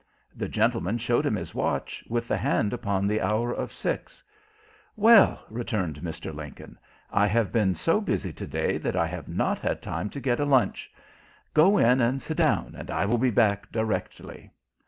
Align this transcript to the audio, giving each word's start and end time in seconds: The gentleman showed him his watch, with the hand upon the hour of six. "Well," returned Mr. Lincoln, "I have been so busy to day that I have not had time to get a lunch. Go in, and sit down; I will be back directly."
The 0.35 0.47
gentleman 0.49 0.97
showed 0.97 1.27
him 1.27 1.35
his 1.35 1.53
watch, 1.53 2.03
with 2.09 2.27
the 2.27 2.35
hand 2.37 2.73
upon 2.73 3.05
the 3.05 3.21
hour 3.21 3.53
of 3.53 3.71
six. 3.71 4.23
"Well," 4.95 5.45
returned 5.47 5.97
Mr. 6.01 6.33
Lincoln, 6.33 6.79
"I 7.11 7.27
have 7.27 7.51
been 7.51 7.75
so 7.75 8.01
busy 8.01 8.33
to 8.33 8.47
day 8.47 8.79
that 8.79 8.95
I 8.95 9.05
have 9.05 9.27
not 9.27 9.59
had 9.59 9.79
time 9.79 10.09
to 10.09 10.19
get 10.19 10.39
a 10.39 10.43
lunch. 10.45 10.91
Go 11.53 11.77
in, 11.77 12.01
and 12.01 12.19
sit 12.19 12.37
down; 12.37 12.83
I 12.89 13.05
will 13.05 13.19
be 13.19 13.29
back 13.29 13.71
directly." 13.71 14.49